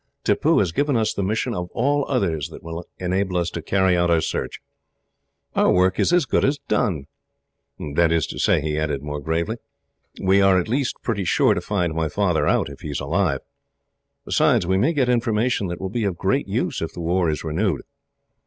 [0.23, 3.95] Tippoo has given us the mission, of all others, that will enable us to carry
[3.95, 4.59] out our search.
[5.55, 7.05] Our work is as good as done.
[7.93, 9.57] "That is to say," he added, more gravely,
[10.19, 13.41] "we are at least pretty sure to find my father out, if he is alive.
[14.25, 17.43] Besides, we may get information that will be of great use, if the war is
[17.43, 17.83] renewed.